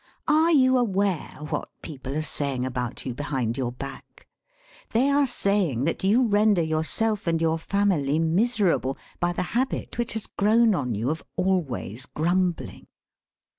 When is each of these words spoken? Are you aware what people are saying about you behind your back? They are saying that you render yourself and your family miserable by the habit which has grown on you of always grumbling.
Are 0.27 0.49
you 0.49 0.79
aware 0.79 1.37
what 1.49 1.69
people 1.83 2.17
are 2.17 2.23
saying 2.23 2.65
about 2.65 3.05
you 3.05 3.13
behind 3.13 3.55
your 3.55 3.71
back? 3.71 4.25
They 4.93 5.11
are 5.11 5.27
saying 5.27 5.83
that 5.83 6.03
you 6.03 6.25
render 6.25 6.63
yourself 6.63 7.27
and 7.27 7.39
your 7.39 7.59
family 7.59 8.17
miserable 8.17 8.97
by 9.19 9.31
the 9.31 9.43
habit 9.53 9.99
which 9.99 10.13
has 10.13 10.25
grown 10.25 10.73
on 10.73 10.95
you 10.95 11.11
of 11.11 11.23
always 11.35 12.07
grumbling. 12.07 12.87